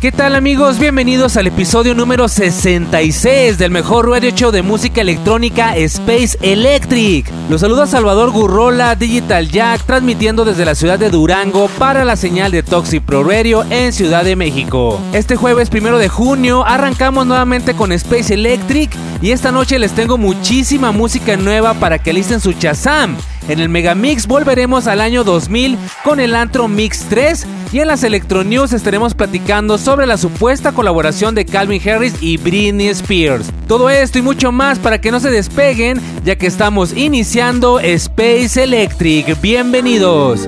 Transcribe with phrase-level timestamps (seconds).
[0.00, 0.78] ¿Qué tal amigos?
[0.80, 7.30] Bienvenidos al episodio número 66 del mejor radio show de música electrónica Space Electric.
[7.48, 12.50] Los saluda Salvador Gurrola, Digital Jack, transmitiendo desde la ciudad de Durango para la señal
[12.50, 15.00] de Toxic Pro Radio en Ciudad de México.
[15.12, 18.90] Este jueves primero de junio arrancamos nuevamente con Space Electric
[19.22, 23.16] y esta noche les tengo muchísima música nueva para que listen su chazam.
[23.50, 28.04] En el Megamix volveremos al año 2000 con el Antro Mix 3 y en las
[28.04, 33.50] Electro News estaremos platicando sobre la supuesta colaboración de Calvin Harris y Britney Spears.
[33.66, 38.62] Todo esto y mucho más para que no se despeguen ya que estamos iniciando Space
[38.62, 39.40] Electric.
[39.40, 40.46] Bienvenidos.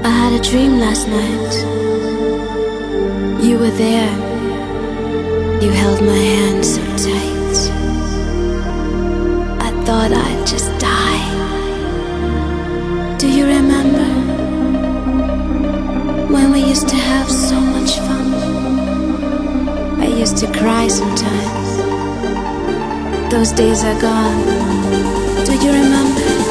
[9.60, 10.81] I thought I'd just
[16.72, 18.32] used to have so much fun?
[20.00, 21.70] I used to cry sometimes.
[23.30, 24.40] Those days are gone.
[25.44, 26.41] Do you remember?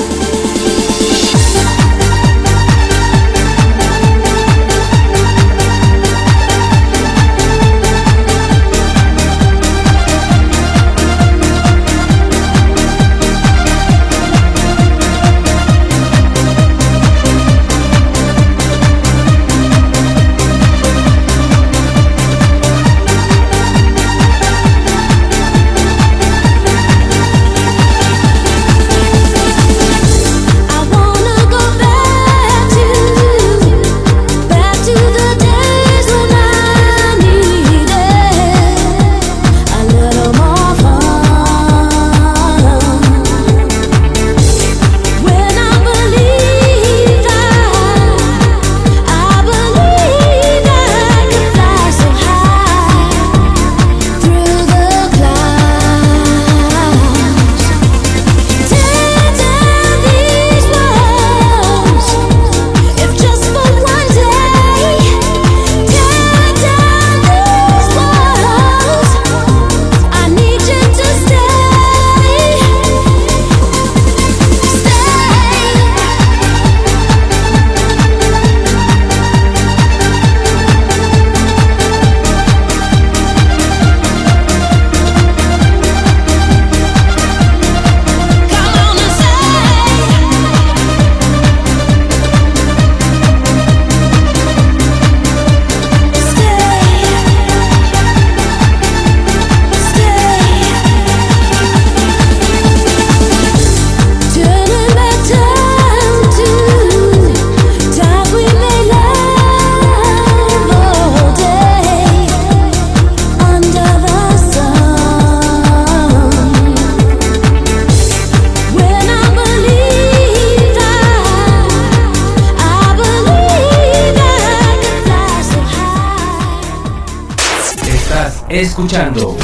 [128.61, 129.37] Escuchando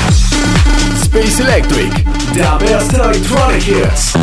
[1.01, 1.91] Space Electric,
[2.33, 4.13] The Best Electronic Hits.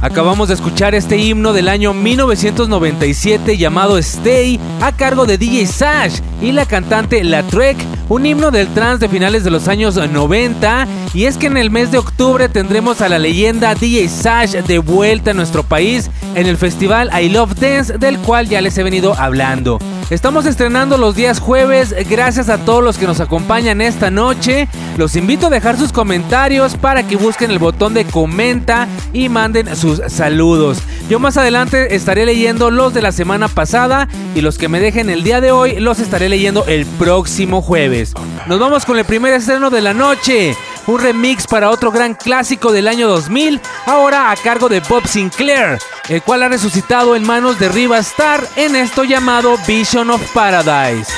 [0.00, 6.18] Acabamos de escuchar este himno del año 1997 llamado Stay a cargo de DJ Sash
[6.42, 7.76] y la cantante La Trek,
[8.08, 11.70] un himno del trance de finales de los años 90 y es que en el
[11.70, 16.46] mes de octubre tendremos a la leyenda DJ Sash de vuelta a nuestro país en
[16.48, 19.78] el festival I Love Dance del cual ya les he venido hablando.
[20.10, 24.66] Estamos estrenando los días jueves, gracias a todos los que nos acompañan esta noche.
[24.96, 29.76] Los invito a dejar sus comentarios para que busquen el botón de comenta y manden
[29.76, 30.78] sus saludos.
[31.10, 35.10] Yo más adelante estaré leyendo los de la semana pasada y los que me dejen
[35.10, 38.14] el día de hoy los estaré leyendo el próximo jueves.
[38.46, 40.56] Nos vamos con el primer estreno de la noche.
[40.88, 45.78] Un remix para otro gran clásico del año 2000, ahora a cargo de Bob Sinclair,
[46.08, 51.12] el cual ha resucitado en manos de Riva Star en esto llamado Vision of Paradise.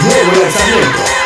[0.00, 1.25] Nuevo lanzamiento.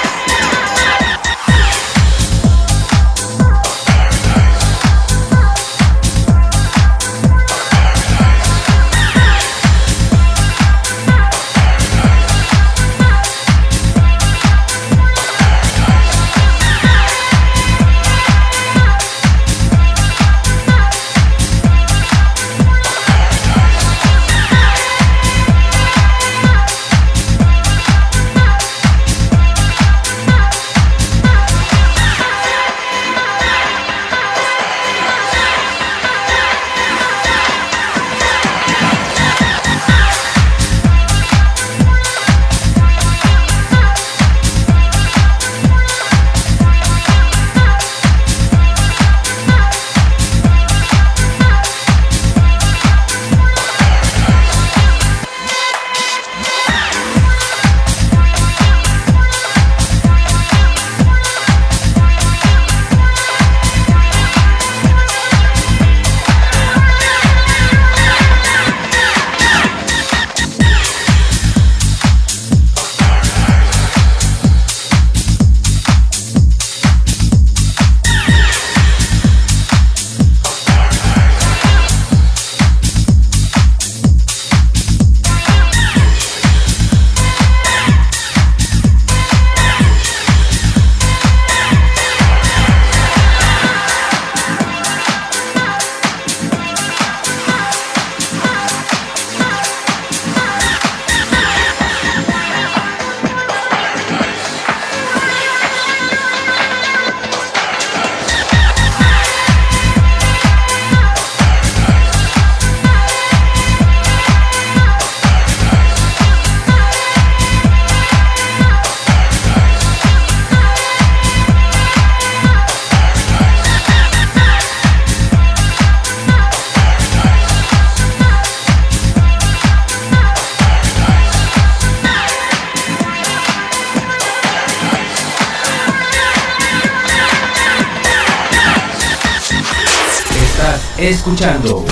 [141.10, 141.84] Escuchando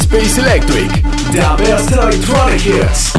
[0.00, 0.90] Space Electric,
[1.32, 3.12] the best electronic hits.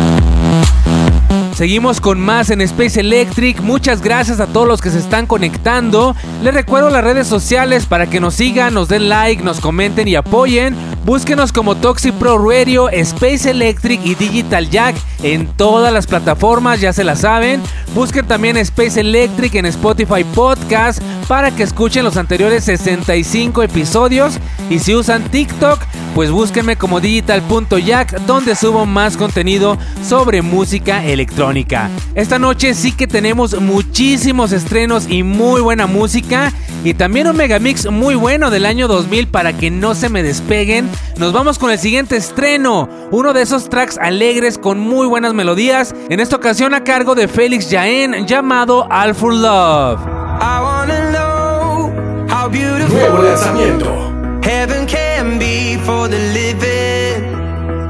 [1.55, 3.61] Seguimos con más en Space Electric.
[3.61, 6.15] Muchas gracias a todos los que se están conectando.
[6.43, 10.15] Les recuerdo las redes sociales para que nos sigan, nos den like, nos comenten y
[10.15, 10.75] apoyen.
[11.05, 16.93] Búsquenos como Toxic Pro Radio, Space Electric y Digital Jack en todas las plataformas, ya
[16.93, 17.61] se la saben.
[17.95, 24.39] Busquen también Space Electric en Spotify Podcast para que escuchen los anteriores 65 episodios.
[24.69, 25.79] Y si usan TikTok,
[26.13, 31.89] pues búsquenme como digital.jack donde subo más contenido sobre música electrónica.
[32.15, 36.51] Esta noche sí que tenemos muchísimos estrenos y muy buena música
[36.83, 40.89] y también un megamix muy bueno del año 2000 para que no se me despeguen.
[41.17, 45.95] Nos vamos con el siguiente estreno, uno de esos tracks alegres con muy buenas melodías,
[46.09, 49.99] en esta ocasión a cargo de Félix Jaén llamado All for Love.
[52.89, 54.07] Nuevo lanzamiento.
[54.41, 57.35] Heaven can be for the living.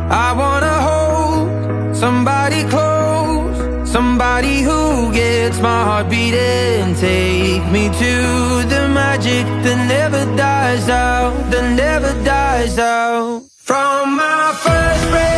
[0.09, 6.95] I wanna hold somebody close, somebody who gets my heart beating.
[6.95, 13.43] Take me to the magic that never dies out, that never dies out.
[13.63, 15.36] From my first breath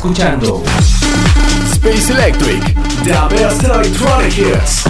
[0.00, 0.62] escuchando
[1.72, 4.84] Space Electric, the best electronic hits.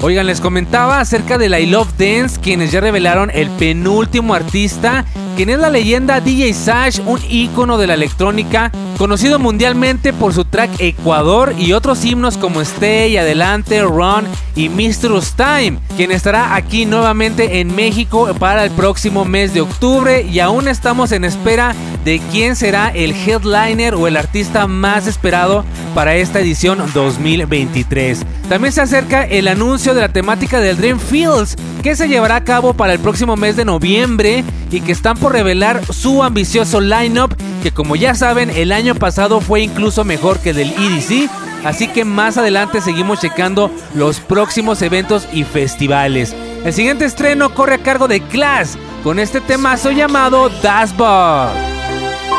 [0.00, 5.04] Oigan, les comentaba acerca de la I Love Dance, quienes ya revelaron el penúltimo artista,
[5.36, 10.44] quien es la leyenda DJ Sash, un ícono de la electrónica, conocido mundialmente por su
[10.44, 14.24] track Ecuador y otros himnos como Stay, Adelante, Run
[14.54, 20.22] y Mistress Time, quien estará aquí nuevamente en México para el próximo mes de octubre
[20.22, 21.74] y aún estamos en espera
[22.08, 25.62] de quién será el headliner o el artista más esperado
[25.94, 28.24] para esta edición 2023.
[28.48, 32.44] También se acerca el anuncio de la temática del Dream Fields que se llevará a
[32.44, 37.34] cabo para el próximo mes de noviembre y que están por revelar su ambicioso lineup
[37.62, 41.28] que como ya saben el año pasado fue incluso mejor que del EDC,
[41.66, 46.34] así que más adelante seguimos checando los próximos eventos y festivales.
[46.64, 51.67] El siguiente estreno corre a cargo de Class con este temazo llamado Dashboard.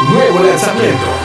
[0.08, 1.19] Nuevo lanzamiento.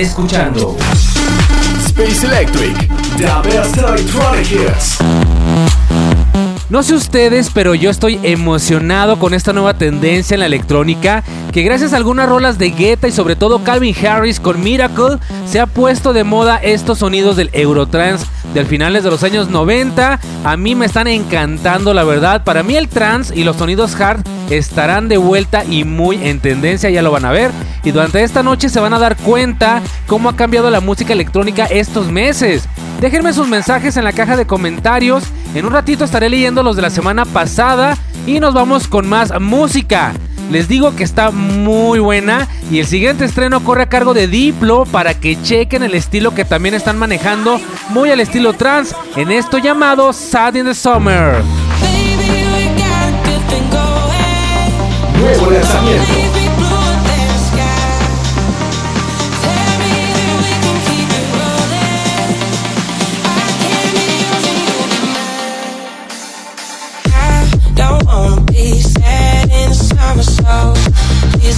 [0.00, 0.76] Escuchando
[1.86, 4.98] Space Electric, the best electronic hits.
[6.70, 11.62] No sé ustedes, pero yo estoy emocionado con esta nueva tendencia en la electrónica que
[11.62, 15.66] gracias a algunas rolas de Guetta y sobre todo Calvin Harris con Miracle se ha
[15.66, 20.20] puesto de moda estos sonidos del Eurotrance de finales de los años 90.
[20.44, 22.44] A mí me están encantando, la verdad.
[22.44, 26.88] Para mí el trance y los sonidos hard estarán de vuelta y muy en tendencia,
[26.90, 27.50] ya lo van a ver.
[27.88, 31.64] Y durante esta noche se van a dar cuenta cómo ha cambiado la música electrónica
[31.64, 32.68] estos meses.
[33.00, 35.24] Déjenme sus mensajes en la caja de comentarios.
[35.54, 39.32] En un ratito estaré leyendo los de la semana pasada y nos vamos con más
[39.40, 40.12] música.
[40.50, 44.84] Les digo que está muy buena y el siguiente estreno corre a cargo de Diplo
[44.84, 49.56] para que chequen el estilo que también están manejando muy al estilo trance en esto
[49.56, 51.42] llamado Sad in the Summer.
[55.18, 56.27] Nuevo lanzamiento.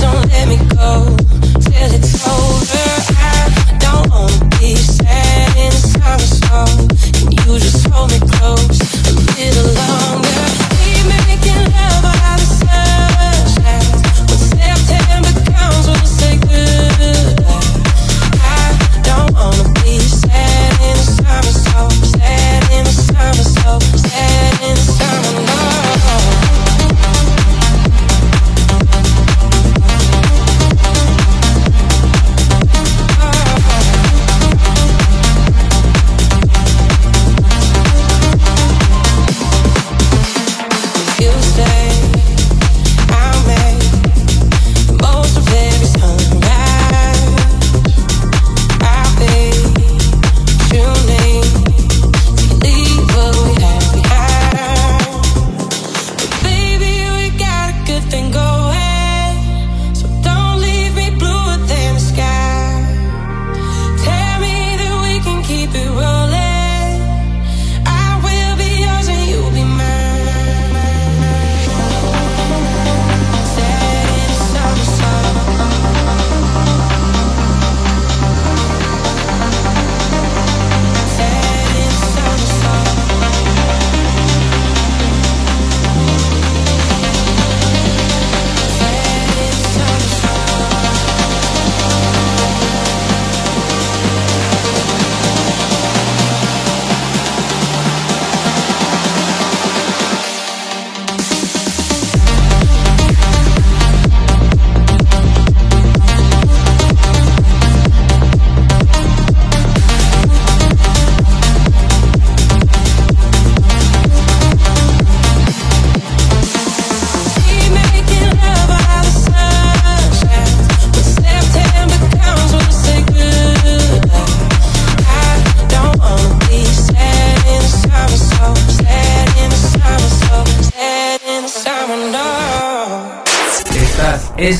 [0.01, 1.20] Don't let me go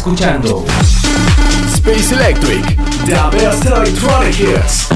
[0.01, 0.65] escuchando
[1.75, 2.65] Space Electric,
[3.05, 4.89] the best electronic hits.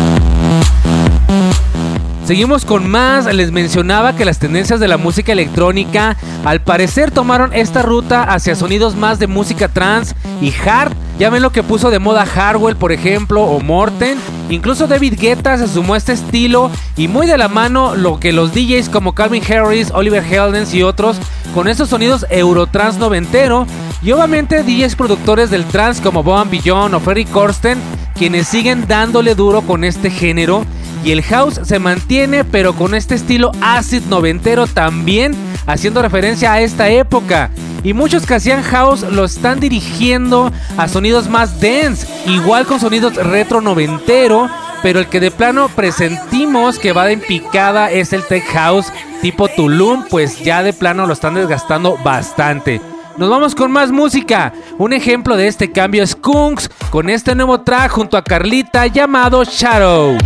[2.24, 7.52] Seguimos con más, les mencionaba que las tendencias de la música electrónica al parecer tomaron
[7.52, 11.90] esta ruta hacia sonidos más de música trance y hard Ya ven lo que puso
[11.90, 14.18] de moda Harwell, por ejemplo, o Morten.
[14.48, 18.32] Incluso David Guetta se sumó a este estilo y muy de la mano lo que
[18.32, 21.18] los DJs como Calvin Harris, Oliver Heldens y otros
[21.54, 23.66] con estos sonidos Eurotrans noventero
[24.04, 27.78] y obviamente DJs productores del trance como Boban Beyond o Ferry Corsten
[28.14, 30.64] quienes siguen dándole duro con este género
[31.04, 35.34] y el house se mantiene pero con este estilo acid noventero también
[35.66, 37.50] haciendo referencia a esta época.
[37.82, 43.16] Y muchos que hacían house lo están dirigiendo a sonidos más dense, igual con sonidos
[43.16, 44.48] retro noventero,
[44.82, 48.90] pero el que de plano presentimos que va de picada es el tech house
[49.20, 52.93] tipo Tulum, pues ya de plano lo están desgastando bastante.
[53.16, 54.52] Nos vamos con más música.
[54.76, 59.44] Un ejemplo de este cambio es Kunks con este nuevo track junto a Carlita llamado
[59.44, 60.18] Shadow.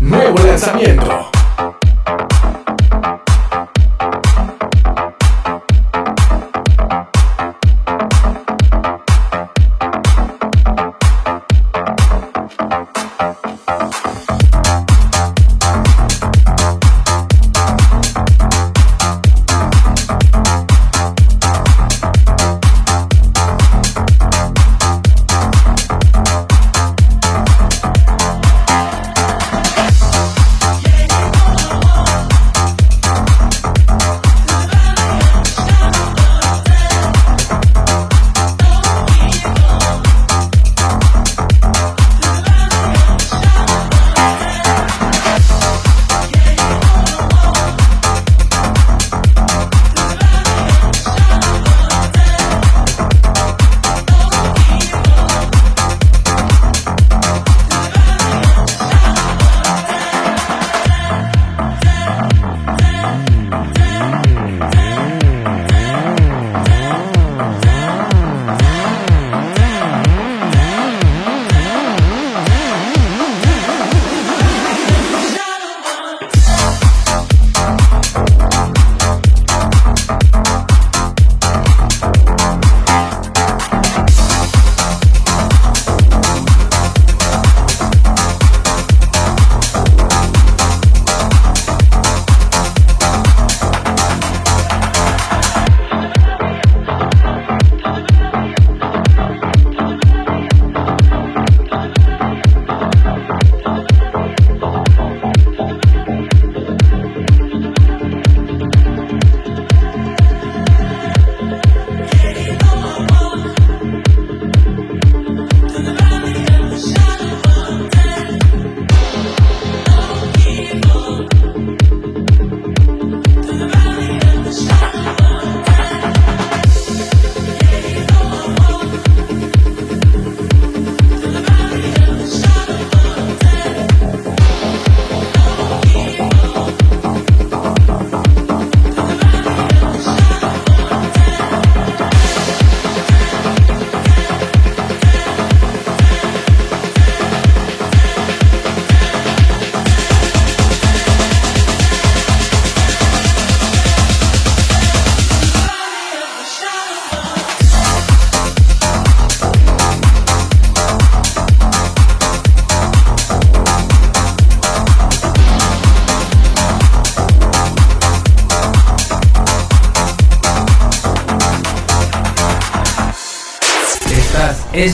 [0.00, 1.35] Nuevo lanzamiento.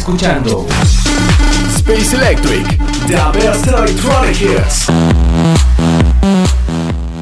[0.02, 0.66] Escuchando
[1.76, 2.66] Space Electric.
[3.06, 4.86] The best electronic hits.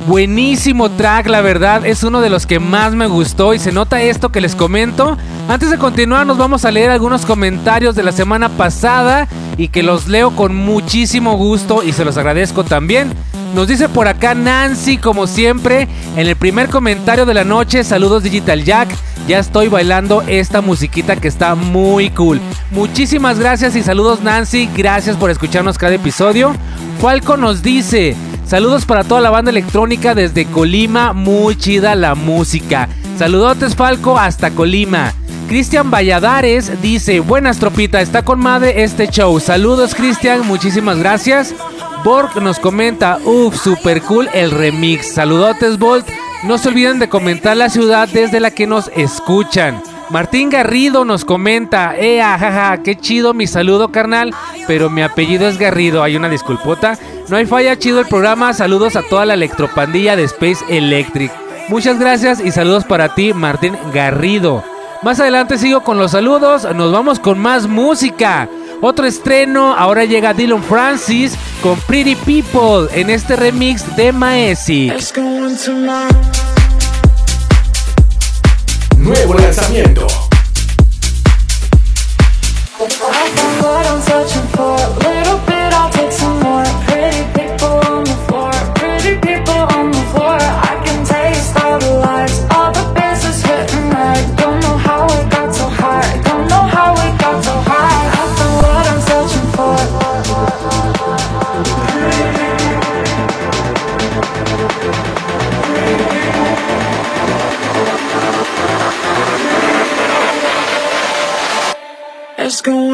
[0.06, 4.00] Buenísimo track, la verdad, es uno de los que más me gustó y se nota
[4.00, 5.18] esto que les comento.
[5.46, 9.82] Antes de continuar, nos vamos a leer algunos comentarios de la semana pasada y que
[9.82, 13.12] los leo con muchísimo gusto y se los agradezco también.
[13.54, 18.22] Nos dice por acá Nancy, como siempre, en el primer comentario de la noche, saludos
[18.22, 18.88] Digital Jack,
[19.26, 22.40] ya estoy bailando esta musiquita que está muy cool.
[22.70, 26.54] Muchísimas gracias y saludos Nancy, gracias por escucharnos cada episodio.
[27.00, 32.88] Falco nos dice, saludos para toda la banda electrónica desde Colima, muy chida la música.
[33.18, 35.12] Saludotes Falco hasta Colima.
[35.48, 39.40] Cristian Valladares dice, buenas tropita, está con madre este show.
[39.40, 41.54] Saludos Cristian, muchísimas gracias.
[42.04, 45.12] Borg nos comenta, uff, super cool el remix.
[45.12, 46.06] Saludotes Bolt.
[46.42, 49.82] No se olviden de comentar la ciudad desde la que nos escuchan.
[50.08, 54.34] Martín Garrido nos comenta, eh, jaja, qué chido mi saludo carnal,
[54.66, 56.98] pero mi apellido es Garrido, hay una disculpota.
[57.28, 61.30] No hay falla, chido el programa, saludos a toda la electropandilla de Space Electric.
[61.68, 64.64] Muchas gracias y saludos para ti, Martín Garrido.
[65.02, 68.48] Más adelante sigo con los saludos, nos vamos con más música.
[68.82, 74.90] Otro estreno, ahora llega Dylan Francis con Pretty People en este remix de Maesi.
[78.96, 80.06] Nuevo lanzamiento.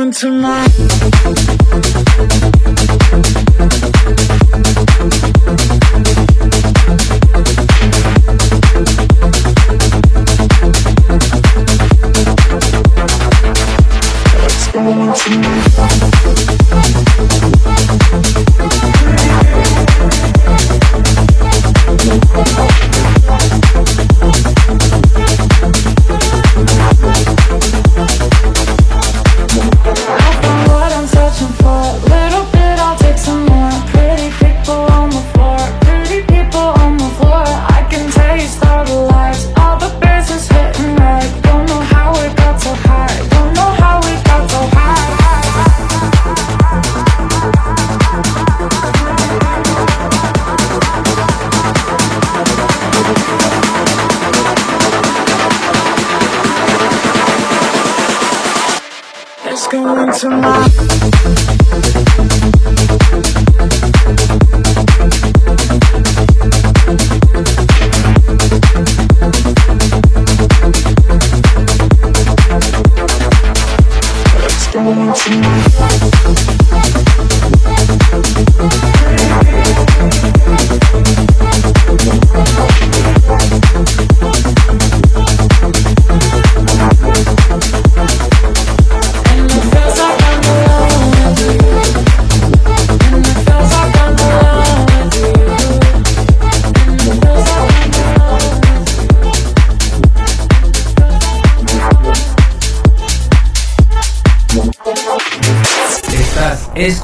[0.09, 0.71] It's going tonight.
[14.45, 16.16] It's going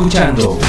[0.02, 0.61] escuchando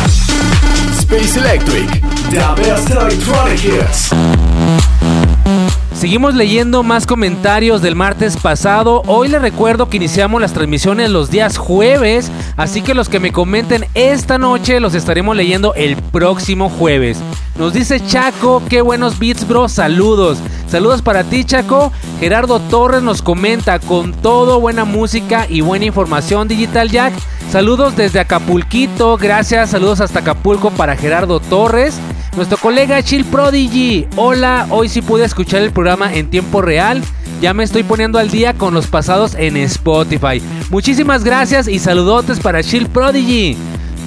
[6.34, 9.04] Leyendo más comentarios del martes pasado.
[9.06, 13.32] Hoy les recuerdo que iniciamos las transmisiones los días jueves, así que los que me
[13.32, 17.20] comenten esta noche los estaremos leyendo el próximo jueves.
[17.58, 19.70] Nos dice Chaco, qué buenos beats, bro.
[19.70, 20.40] Saludos.
[20.68, 21.92] Saludos para ti, Chaco.
[22.20, 27.14] Gerardo Torres nos comenta con todo buena música y buena información, Digital Jack.
[27.52, 29.70] Saludos desde Acapulquito, gracias.
[29.70, 32.00] Saludos hasta Acapulco para Gerardo Torres.
[32.36, 34.08] Nuestro colega Chill Prodigy.
[34.16, 37.04] Hola, hoy sí pude escuchar el programa en tiempo real.
[37.42, 40.42] Ya me estoy poniendo al día con los pasados en Spotify.
[40.72, 43.56] Muchísimas gracias y saludotes para Chill Prodigy.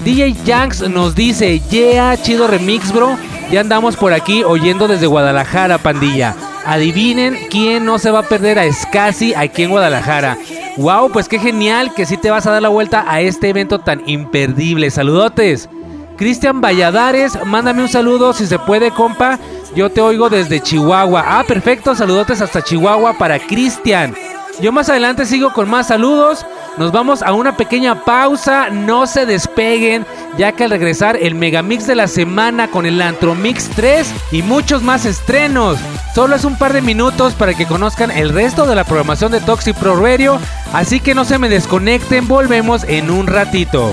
[0.05, 3.17] DJ Yanks nos dice, yeah, chido remix, bro.
[3.53, 6.35] Ya andamos por aquí oyendo desde Guadalajara, pandilla.
[6.65, 10.37] Adivinen quién no se va a perder a Scassi aquí en Guadalajara.
[10.79, 13.79] Wow, pues qué genial que sí te vas a dar la vuelta a este evento
[13.79, 14.91] tan imperdible.
[14.91, 15.69] Saludotes.
[16.17, 19.39] Cristian Valladares, mándame un saludo si se puede, compa.
[19.75, 21.25] Yo te oigo desde Chihuahua.
[21.27, 24.15] Ah, perfecto, saludotes hasta Chihuahua para Cristian.
[24.61, 26.47] Yo más adelante sigo con más saludos.
[26.79, 28.71] Nos vamos a una pequeña pausa.
[28.71, 30.07] No se despeguen,
[30.39, 34.83] ya que al regresar el Megamix de la semana con el Antromix 3 y muchos
[34.83, 35.79] más estrenos.
[36.15, 39.41] Solo es un par de minutos para que conozcan el resto de la programación de
[39.41, 40.39] Toxic Pro Radio.
[40.73, 43.93] Así que no se me desconecten, volvemos en un ratito.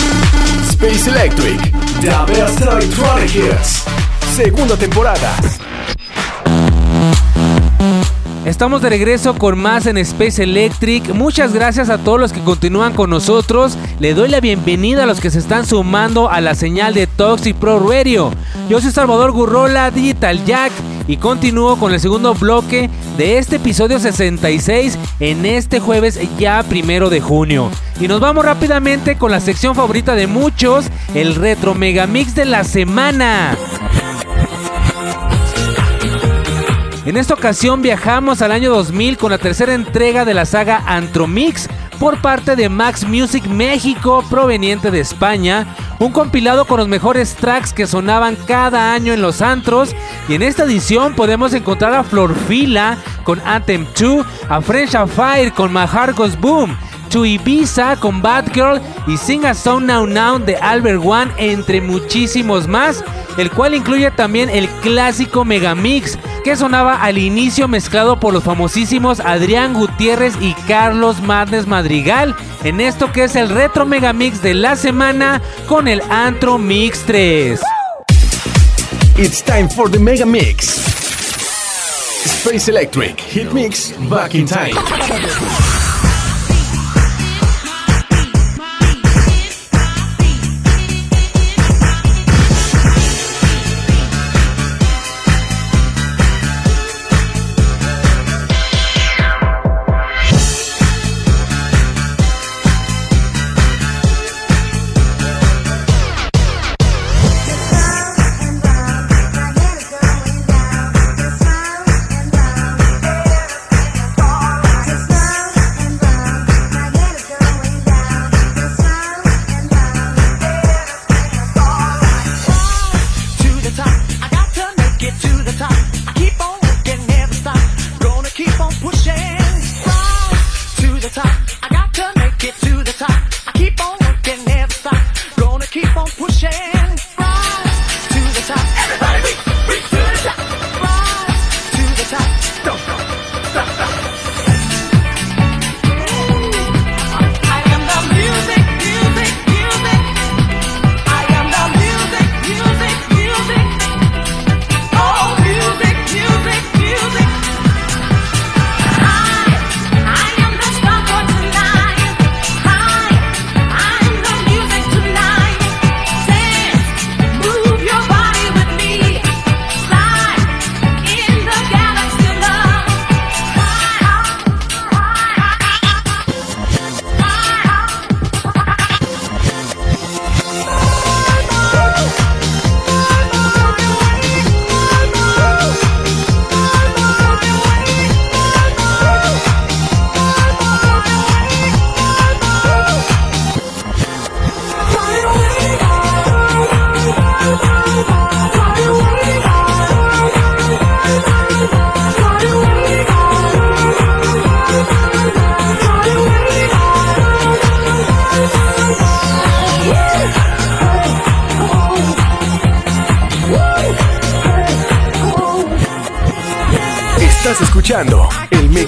[0.81, 1.61] Space Electric.
[2.01, 3.83] The best electronic hits.
[4.35, 5.31] Segunda temporada.
[8.45, 11.13] Estamos de regreso con más en Space Electric.
[11.13, 13.77] Muchas gracias a todos los que continúan con nosotros.
[13.99, 17.55] Le doy la bienvenida a los que se están sumando a la señal de Toxic
[17.55, 18.31] Pro Radio.
[18.67, 20.71] Yo soy Salvador Gurrola, Digital Jack,
[21.07, 27.09] y continúo con el segundo bloque de este episodio 66 en este jueves ya primero
[27.09, 27.69] de junio.
[27.99, 32.63] Y nos vamos rápidamente con la sección favorita de muchos, el Retro Megamix de la
[32.63, 33.55] semana.
[37.03, 41.67] En esta ocasión viajamos al año 2000 con la tercera entrega de la saga Antromix
[42.01, 45.67] por parte de Max Music México proveniente de España,
[45.99, 49.95] un compilado con los mejores tracks que sonaban cada año en los antros.
[50.27, 55.71] Y en esta edición podemos encontrar a Florfila con Anthem 2, a French Fire con
[55.71, 55.85] My
[56.39, 56.75] Boom,
[57.11, 61.81] To Ibiza con Bad Girl y Sing a Song Now Now de Albert One, entre
[61.81, 63.03] muchísimos más,
[63.37, 69.19] el cual incluye también el clásico Megamix que sonaba al inicio mezclado por los famosísimos
[69.19, 74.75] Adrián Gutiérrez y Carlos Madnes Madrigal en esto que es el Retro Megamix de la
[74.75, 77.59] semana con el Antro Mix 3.
[79.17, 80.77] It's time for the Mega Mix.
[82.25, 84.71] Space Electric Hit Mix Back in Time.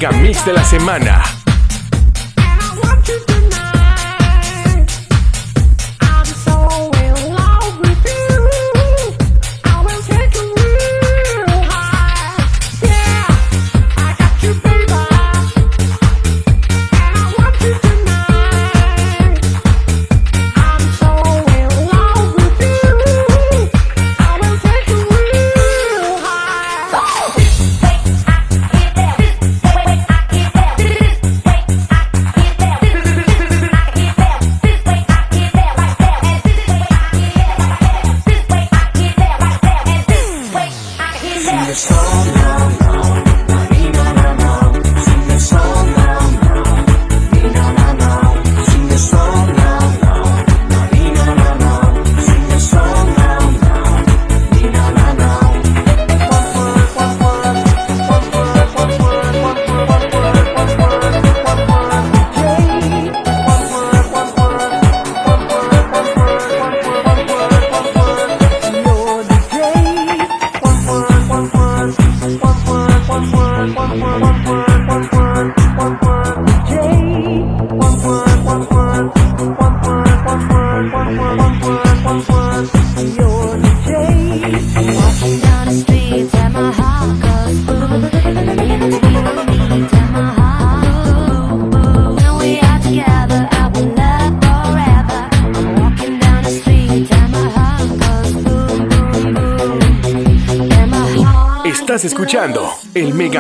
[0.04, 1.33] Mega Mix de la semana.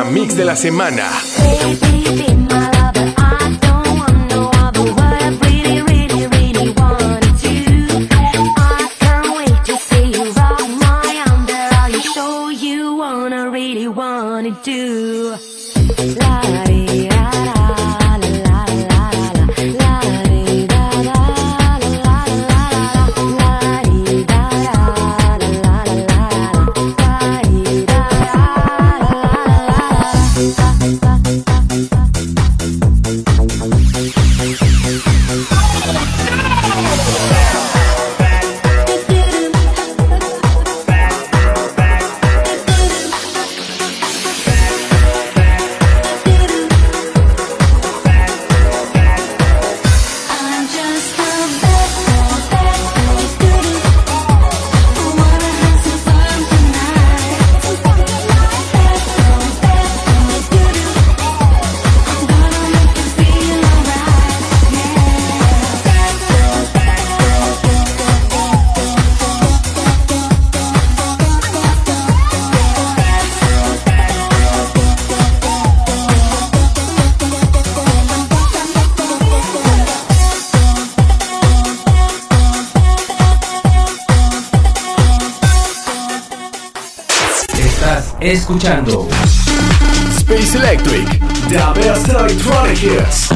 [0.01, 1.11] Mix de la semana.
[88.43, 89.07] Escuchando
[90.17, 91.07] Space Electric.
[91.47, 93.29] The best electronic hits.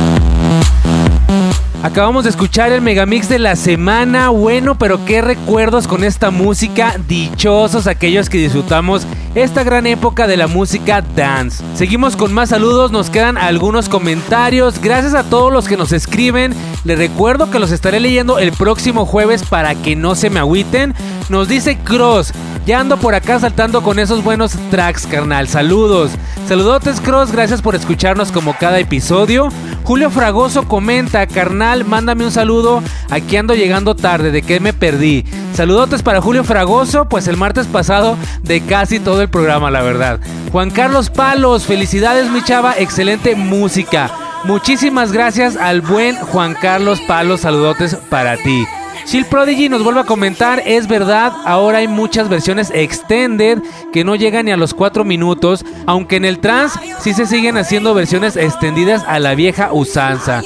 [1.81, 4.29] Acabamos de escuchar el megamix de la semana.
[4.31, 6.95] Bueno, pero qué recuerdos con esta música.
[7.07, 11.63] Dichosos aquellos que disfrutamos esta gran época de la música dance.
[11.75, 14.81] Seguimos con más saludos, nos quedan algunos comentarios.
[14.81, 16.53] Gracias a todos los que nos escriben.
[16.83, 20.93] Les recuerdo que los estaré leyendo el próximo jueves para que no se me agüiten.
[21.29, 22.33] Nos dice Cross.
[22.68, 25.47] Ya ando por acá saltando con esos buenos tracks, carnal.
[25.47, 26.11] Saludos.
[26.49, 27.32] Saludotes, Cross.
[27.32, 29.47] Gracias por escucharnos como cada episodio.
[29.86, 32.84] Julio Fragoso comenta, carnal, mándame un saludo.
[33.09, 35.24] Aquí ando llegando tarde, ¿de qué me perdí?
[35.53, 40.20] Saludotes para Julio Fragoso, pues el martes pasado de casi todo el programa, la verdad.
[40.51, 44.11] Juan Carlos Palos, felicidades, mi chava, excelente música.
[44.43, 48.65] Muchísimas gracias al buen Juan Carlos Palos, saludotes para ti.
[49.07, 54.15] Chill Prodigy nos vuelve a comentar, es verdad, ahora hay muchas versiones extended que no
[54.15, 58.35] llegan ni a los 4 minutos, aunque en el trance sí se siguen haciendo versiones
[58.35, 60.41] extendidas a la vieja usanza.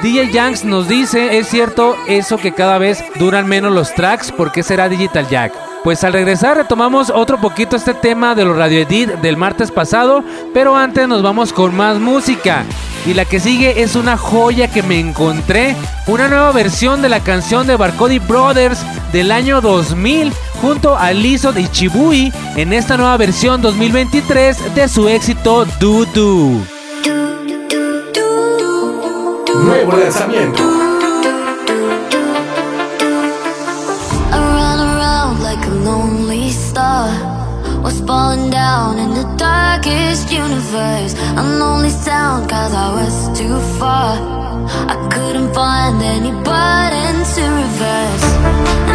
[0.00, 4.50] DJ Yanks nos dice, es cierto eso que cada vez duran menos los tracks, ¿por
[4.50, 5.52] qué será Digital Jack?
[5.84, 10.24] Pues al regresar retomamos otro poquito este tema de los Radio Edit del martes pasado,
[10.54, 12.64] pero antes nos vamos con más música.
[13.06, 15.76] Y la que sigue es una joya que me encontré,
[16.08, 18.80] una nueva versión de la canción de Barcody Brothers
[19.12, 25.08] del año 2000 junto a Lizzo y Chibui en esta nueva versión 2023 de su
[25.08, 26.60] éxito Do Do.
[29.62, 30.85] Nuevo lanzamiento.
[39.76, 41.14] Darkest universe.
[41.36, 44.16] An only sound cause I was too far.
[44.88, 48.85] I couldn't find any button to reverse.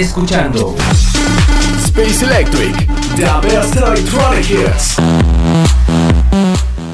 [0.00, 0.76] Escuchando
[1.84, 2.86] Space Electric.
[3.16, 4.96] The best electronic hits.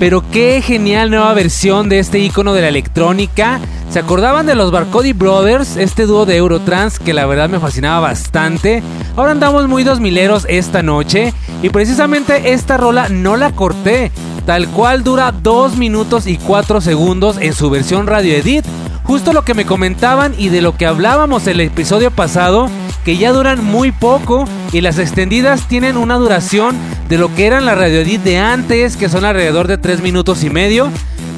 [0.00, 3.61] Pero qué genial nueva versión de este icono de la electrónica.
[3.90, 5.76] ¿Se acordaban de los Barcody Brothers?
[5.76, 8.82] Este dúo de Eurotrans que la verdad me fascinaba bastante.
[9.16, 11.34] Ahora andamos muy dos mileros esta noche.
[11.62, 14.12] Y precisamente esta rola no la corté.
[14.46, 18.64] Tal cual dura 2 minutos y 4 segundos en su versión radio edit.
[19.05, 22.70] Justo lo que me comentaban y de lo que hablábamos el episodio pasado,
[23.05, 26.74] que ya duran muy poco y las extendidas tienen una duración
[27.09, 30.42] de lo que eran la radio edit de antes, que son alrededor de 3 minutos
[30.42, 30.90] y medio.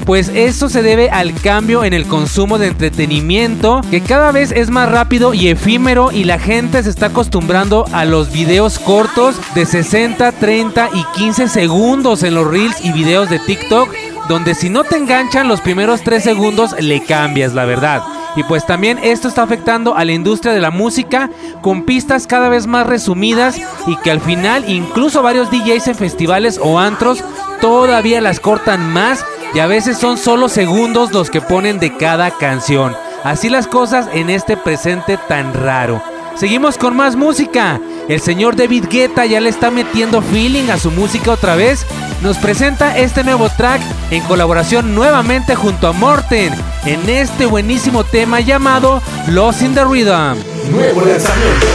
[0.04, 4.70] Pues esto se debe al cambio en el consumo de entretenimiento, que cada vez es
[4.70, 9.66] más rápido y efímero y la gente se está acostumbrando a los videos cortos de
[9.66, 13.88] 60, 30 y 15 segundos en los reels y videos de TikTok,
[14.28, 18.02] donde si no te enganchan los primeros 3 segundos le cambias, la verdad.
[18.36, 21.30] Y pues también esto está afectando a la industria de la música
[21.62, 23.56] con pistas cada vez más resumidas
[23.86, 27.24] y que al final incluso varios DJs en festivales o antros
[27.60, 29.24] todavía las cortan más
[29.54, 32.94] y a veces son solo segundos los que ponen de cada canción.
[33.24, 36.02] Así las cosas en este presente tan raro.
[36.36, 37.80] Seguimos con más música.
[38.08, 41.86] El señor David Guetta ya le está metiendo feeling a su música otra vez.
[42.22, 46.52] Nos presenta este nuevo track en colaboración nuevamente junto a Morten
[46.84, 50.38] en este buenísimo tema llamado Lost in the Rhythm.
[50.70, 51.66] Nuevo lanzamiento.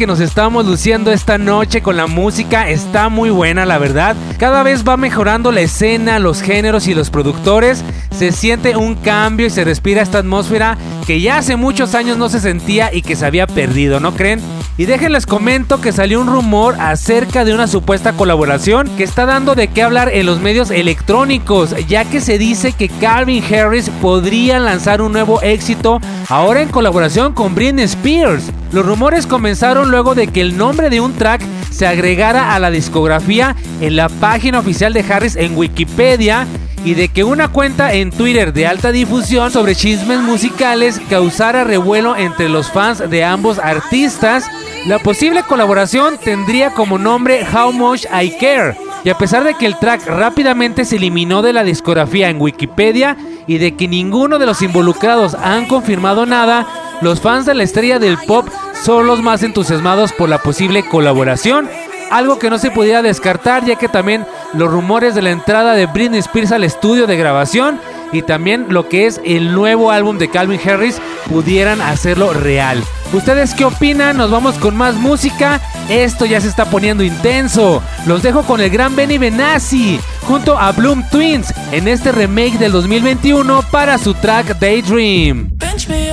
[0.00, 4.16] Que nos estamos luciendo esta noche con la música, está muy buena la verdad.
[4.38, 7.84] Cada vez va mejorando la escena, los géneros y los productores.
[8.10, 12.30] Se siente un cambio y se respira esta atmósfera que ya hace muchos años no
[12.30, 14.40] se sentía y que se había perdido, ¿no creen?
[14.80, 19.54] Y déjenles comento que salió un rumor acerca de una supuesta colaboración que está dando
[19.54, 24.58] de qué hablar en los medios electrónicos, ya que se dice que Calvin Harris podría
[24.58, 26.00] lanzar un nuevo éxito
[26.30, 28.50] ahora en colaboración con Britney Spears.
[28.72, 32.70] Los rumores comenzaron luego de que el nombre de un track se agregara a la
[32.70, 36.46] discografía en la página oficial de Harris en Wikipedia
[36.84, 42.16] y de que una cuenta en Twitter de alta difusión sobre chismes musicales causara revuelo
[42.16, 44.46] entre los fans de ambos artistas.
[44.86, 48.76] La posible colaboración tendría como nombre How Much I Care.
[49.04, 53.16] Y a pesar de que el track rápidamente se eliminó de la discografía en Wikipedia
[53.46, 56.66] y de que ninguno de los involucrados han confirmado nada,
[57.02, 58.48] los fans de la estrella del pop
[58.82, 61.68] son los más entusiasmados por la posible colaboración,
[62.10, 65.86] algo que no se podía descartar ya que también los rumores de la entrada de
[65.86, 67.80] Britney Spears al estudio de grabación
[68.12, 72.82] y también lo que es el nuevo álbum de Calvin Harris pudieran hacerlo real.
[73.12, 74.16] ¿Ustedes qué opinan?
[74.16, 75.60] Nos vamos con más música.
[75.88, 77.82] Esto ya se está poniendo intenso.
[78.06, 82.72] Los dejo con el gran Benny Benassi junto a Bloom Twins en este remake del
[82.72, 85.50] 2021 para su track Daydream.
[85.58, 86.10] Pinch me,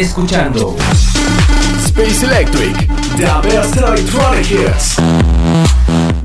[0.00, 0.76] escuchando
[1.84, 2.74] Space Electric.
[3.16, 4.96] The best electronic hits.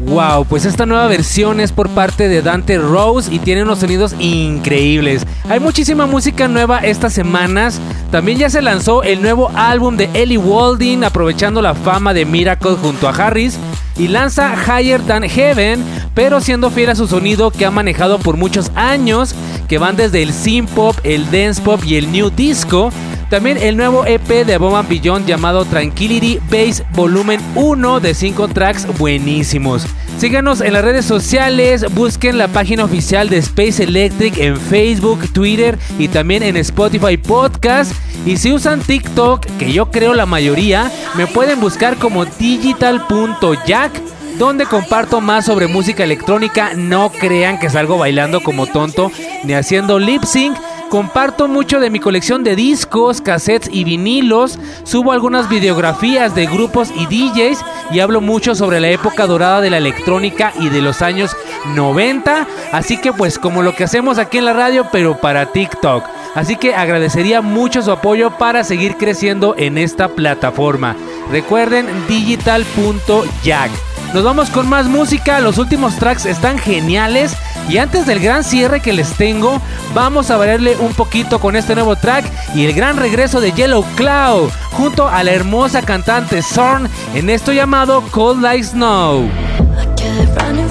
[0.05, 4.15] Wow, pues esta nueva versión es por parte de Dante Rose y tiene unos sonidos
[4.19, 5.25] increíbles.
[5.49, 7.81] Hay muchísima música nueva estas semanas.
[8.11, 12.77] También ya se lanzó el nuevo álbum de Ellie Walding aprovechando la fama de Miracle
[12.81, 13.57] junto a Harris
[13.97, 18.37] y lanza Higher Than Heaven, pero siendo fiel a su sonido que ha manejado por
[18.37, 19.35] muchos años,
[19.67, 22.91] que van desde el synth pop, el dance pop y el new disco.
[23.29, 28.47] También el nuevo EP de Above and Beyond llamado Tranquility Bass Volumen 1 de 5
[28.49, 29.87] tracks buenísimos.
[30.17, 35.77] Síganos en las redes sociales, busquen la página oficial de Space Electric en Facebook, Twitter
[35.97, 37.93] y también en Spotify Podcast.
[38.25, 43.91] Y si usan TikTok, que yo creo la mayoría, me pueden buscar como digital.jack
[44.37, 46.73] donde comparto más sobre música electrónica.
[46.75, 49.11] No crean que salgo bailando como tonto
[49.43, 50.57] ni haciendo lip sync.
[50.89, 54.59] Comparto mucho de mi colección de discos, cassettes y vinilos.
[54.83, 57.59] Subo algunas videografías de grupos y DJs
[57.91, 61.35] y hablo mucho sobre la época dorada de la electrónica y de los años
[61.73, 62.47] 90.
[62.71, 66.05] Así que pues como lo que hacemos aquí en la radio, pero para TikTok.
[66.35, 70.95] Así que agradecería mucho su apoyo para seguir creciendo en esta plataforma.
[71.31, 73.71] Recuerden digital.jack.
[74.13, 77.35] Nos vamos con más música, los últimos tracks están geniales
[77.67, 79.61] y antes del gran cierre que les tengo,
[79.93, 83.83] vamos a variarle un poquito con este nuevo track y el gran regreso de Yellow
[83.95, 89.29] Cloud junto a la hermosa cantante Zorn en esto llamado Cold Like Snow.
[89.95, 90.69] Kept running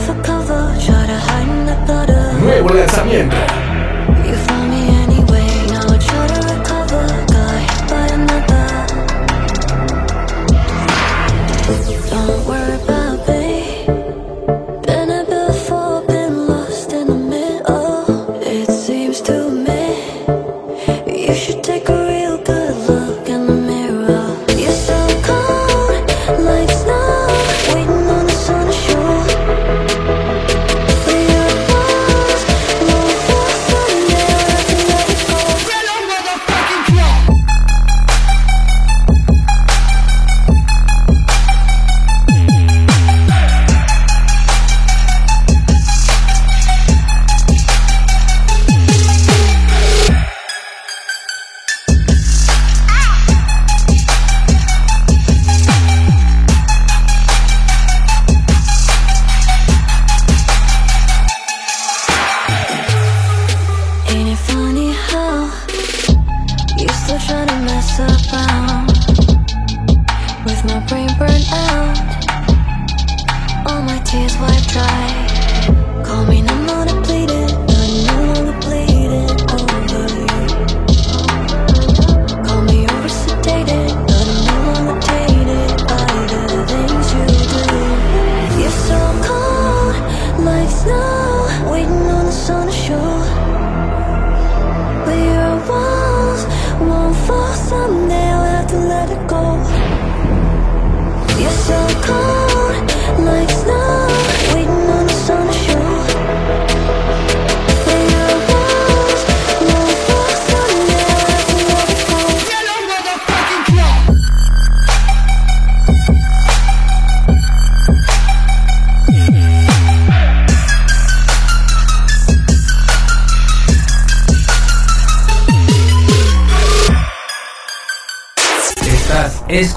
[74.15, 75.34] tears wiped dry.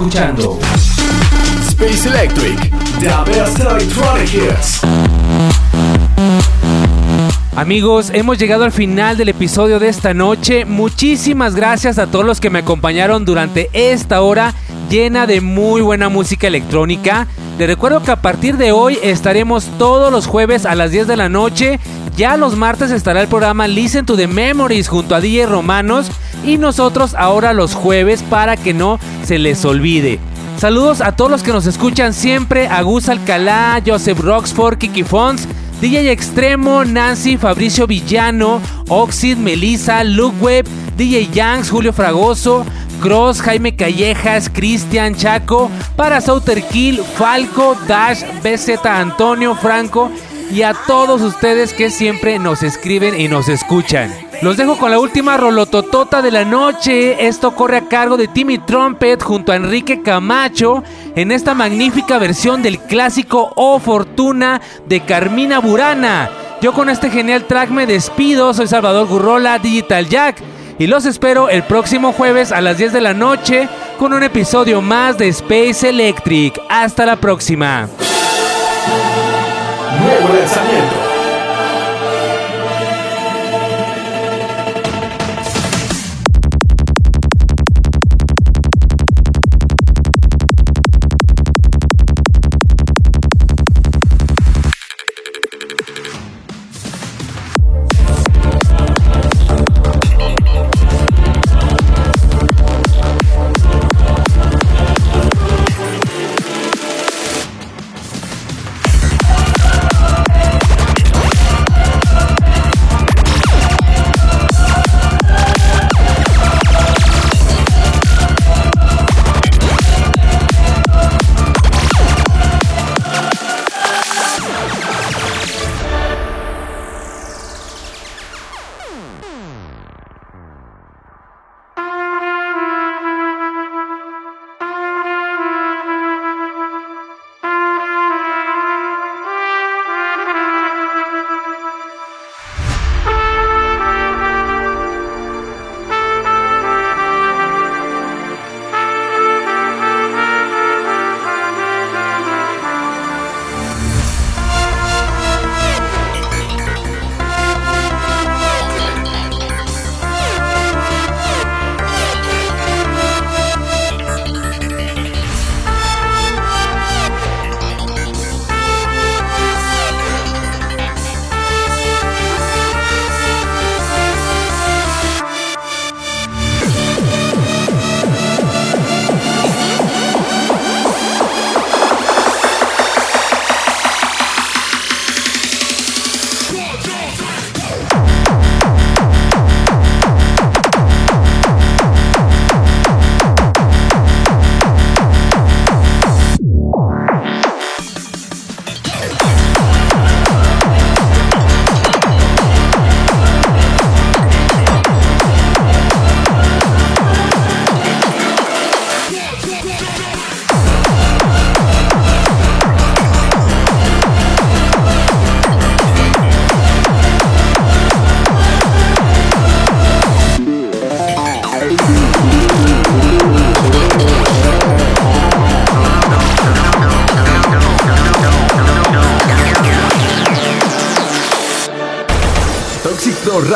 [0.08, 0.58] Escuchando
[1.68, 2.58] Space Electric.
[3.00, 4.82] The best electronic hits.
[7.56, 10.64] Amigos, hemos llegado al final del episodio de esta noche.
[10.64, 14.54] Muchísimas gracias a todos los que me acompañaron durante esta hora
[14.90, 17.28] llena de muy buena música electrónica.
[17.58, 21.18] Les recuerdo que a partir de hoy estaremos todos los jueves a las 10 de
[21.18, 21.80] la noche.
[22.16, 26.10] Ya los martes estará el programa Listen to the Memories junto a DJ Romanos.
[26.44, 30.20] Y nosotros ahora los jueves para que no se les olvide.
[30.58, 32.68] Saludos a todos los que nos escuchan siempre.
[32.68, 35.48] A Gus Alcalá, Joseph Roxford, Kiki Fons.
[35.80, 40.66] DJ Extremo, Nancy, Fabricio Villano, Oxid, Melissa, Luke Webb,
[40.98, 42.66] DJ Yanks, Julio Fragoso,
[43.00, 50.12] Cross, Jaime Callejas, Cristian Chaco, para Souter Kill, Falco, Dash, BZ Antonio, Franco
[50.52, 54.27] y a todos ustedes que siempre nos escriben y nos escuchan.
[54.42, 57.28] Los dejo con la última rolototota de la noche.
[57.28, 60.84] Esto corre a cargo de Timmy Trumpet junto a Enrique Camacho
[61.16, 66.30] en esta magnífica versión del clásico Oh Fortuna de Carmina Burana.
[66.62, 68.54] Yo con este genial track me despido.
[68.54, 70.38] Soy Salvador Gurrola, Digital Jack.
[70.78, 73.68] Y los espero el próximo jueves a las 10 de la noche
[73.98, 76.62] con un episodio más de Space Electric.
[76.70, 77.90] Hasta la próxima.
[80.00, 81.07] Nuevo lanzamiento.